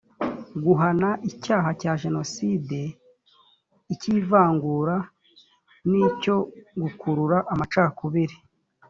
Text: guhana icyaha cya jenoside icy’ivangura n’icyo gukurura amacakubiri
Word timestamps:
guhana 0.63 1.09
icyaha 1.29 1.69
cya 1.81 1.93
jenoside 2.03 2.79
icy’ivangura 3.93 4.95
n’icyo 5.89 6.35
gukurura 6.81 7.37
amacakubiri 7.53 8.35